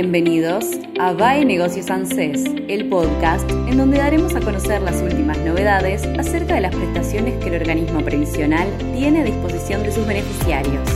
[0.00, 0.64] Bienvenidos
[1.00, 6.54] a VAE Negocios ANSES, el podcast en donde daremos a conocer las últimas novedades acerca
[6.54, 10.88] de las prestaciones que el organismo previsional tiene a disposición de sus beneficiarios.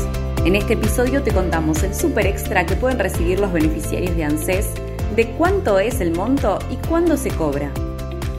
[0.44, 4.70] En este episodio te contamos el super extra que pueden recibir los beneficiarios de ANSES,
[5.16, 7.72] de cuánto es el monto y cuándo se cobra.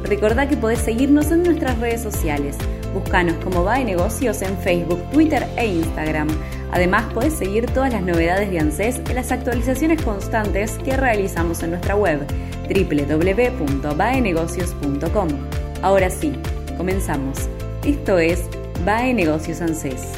[0.03, 2.55] Recordá que podés seguirnos en nuestras redes sociales.
[2.94, 6.30] Búscanos como VAE Negocios en Facebook, Twitter e Instagram.
[6.73, 11.70] Además, puedes seguir todas las novedades de ANSES en las actualizaciones constantes que realizamos en
[11.70, 12.25] nuestra web
[12.67, 15.28] www.baenegocios.com.
[15.84, 16.34] Ahora sí,
[16.75, 17.47] comenzamos.
[17.86, 18.50] Esto es
[18.84, 20.14] BAE Negocios ANSES.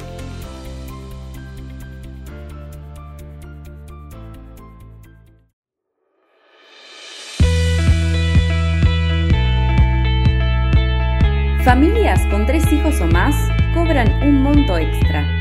[11.66, 13.36] Familias con tres hijos o más
[13.74, 15.35] cobran un monto extra.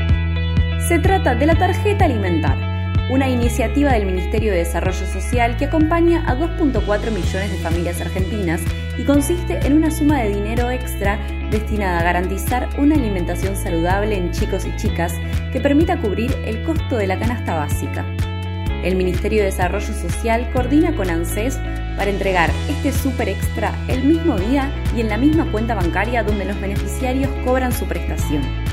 [0.87, 2.59] Se trata de la tarjeta alimentar,
[3.09, 8.61] una iniciativa del Ministerio de Desarrollo Social que acompaña a 2.4 millones de familias argentinas
[8.95, 11.17] y consiste en una suma de dinero extra
[11.49, 15.13] destinada a garantizar una alimentación saludable en chicos y chicas
[15.51, 18.05] que permita cubrir el costo de la canasta básica.
[18.83, 21.57] El Ministerio de Desarrollo Social coordina con ANSES
[21.97, 26.45] para entregar este super extra el mismo día y en la misma cuenta bancaria donde
[26.45, 28.64] los beneficiarios cobran su prestación.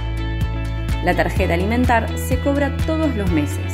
[1.05, 3.73] La tarjeta alimentar se cobra todos los meses.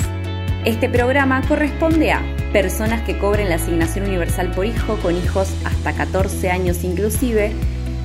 [0.65, 2.23] Este programa corresponde a
[2.55, 7.52] personas que cobren la asignación universal por hijo con hijos hasta 14 años inclusive,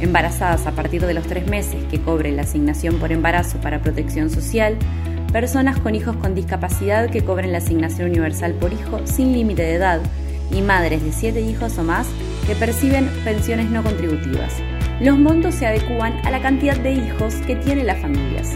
[0.01, 4.29] embarazadas a partir de los 3 meses que cobren la asignación por embarazo para protección
[4.29, 4.77] social,
[5.31, 9.75] personas con hijos con discapacidad que cobren la asignación universal por hijo sin límite de
[9.75, 10.01] edad
[10.51, 12.07] y madres de 7 hijos o más
[12.45, 14.53] que perciben pensiones no contributivas.
[14.99, 18.51] Los montos se adecúan a la cantidad de hijos que tienen las familias.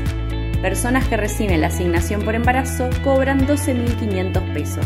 [0.67, 4.85] Personas que reciben la asignación por embarazo cobran 12.500 pesos.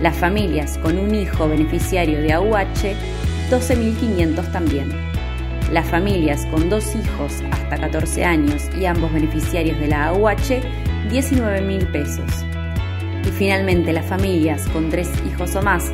[0.00, 2.96] Las familias con un hijo beneficiario de AUH,
[3.50, 4.88] 12.500 también.
[5.70, 10.62] Las familias con dos hijos hasta 14 años y ambos beneficiarios de la AUH,
[11.10, 12.30] 19.000 pesos.
[13.28, 15.92] Y finalmente las familias con tres hijos o más,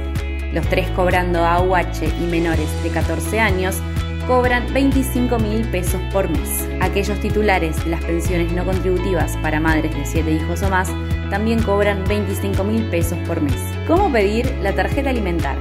[0.53, 3.83] los tres cobrando AUH y menores de 14 años,
[4.27, 6.69] cobran 25 mil pesos por mes.
[6.81, 10.91] Aquellos titulares de las pensiones no contributivas para madres de 7 hijos o más
[11.31, 13.57] también cobran 25 mil pesos por mes.
[13.87, 15.57] ¿Cómo pedir la tarjeta alimentar?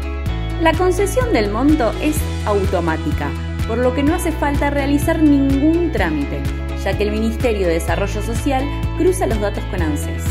[0.62, 3.30] La concesión del monto es automática,
[3.68, 6.42] por lo que no hace falta realizar ningún trámite,
[6.84, 8.64] ya que el Ministerio de Desarrollo Social
[8.98, 10.24] cruza los datos con ANSES.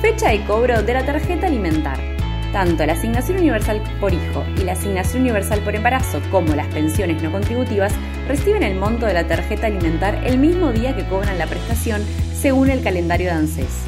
[0.00, 2.07] Fecha de cobro de la tarjeta alimentar.
[2.52, 7.22] Tanto la asignación universal por hijo y la asignación universal por embarazo como las pensiones
[7.22, 7.92] no contributivas
[8.26, 12.02] reciben el monto de la tarjeta alimentar el mismo día que cobran la prestación
[12.34, 13.84] según el calendario de ANSES.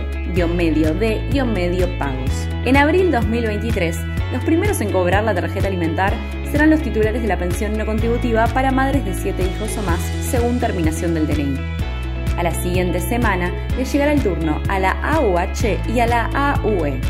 [0.47, 2.31] medio de medio pagos.
[2.65, 3.99] En abril 2023,
[4.33, 6.15] los primeros en cobrar la tarjeta alimentar
[6.53, 10.01] serán los titulares de la pensión no contributiva para madres de 7 hijos o más,
[10.31, 11.57] según terminación del DNI.
[12.37, 17.01] A la siguiente semana le llegará el turno a la AUH y a la AUE.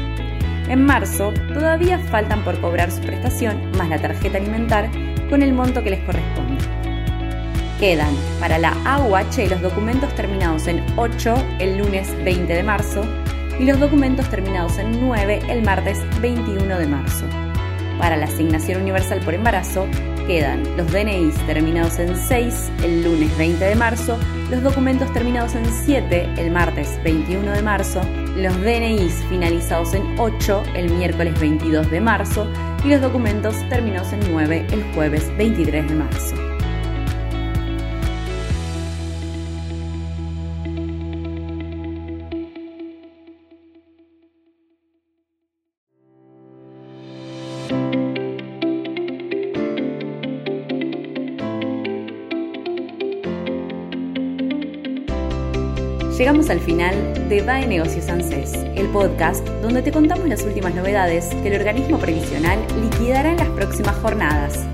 [0.69, 4.89] En marzo todavía faltan por cobrar su prestación más la tarjeta alimentar
[5.29, 6.78] con el monto que les corresponde.
[7.79, 13.05] Quedan para la AUH los documentos terminados en 8 el lunes 20 de marzo
[13.61, 17.25] y los documentos terminados en 9 el martes 21 de marzo.
[17.97, 19.87] Para la asignación universal por embarazo
[20.27, 24.19] quedan los DNIs terminados en 6 el lunes 20 de marzo,
[24.51, 28.01] los documentos terminados en 7 el martes 21 de marzo,
[28.37, 32.51] los DNIs finalizados en 8 el miércoles 22 de marzo
[32.85, 36.48] y los documentos terminados en 9 el jueves 23 de marzo.
[56.19, 61.27] Llegamos al final de Va Negocios ANSES, el podcast donde te contamos las últimas novedades
[61.27, 64.67] que el organismo previsional liquidará en las próximas jornadas.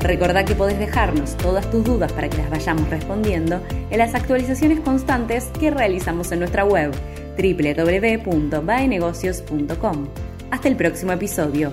[0.00, 3.60] Recordá que podés dejarnos todas tus dudas para que las vayamos respondiendo
[3.90, 6.92] en las actualizaciones constantes que realizamos en nuestra web
[7.36, 10.08] www.vaenegocios.com.
[10.50, 11.72] Hasta el próximo episodio.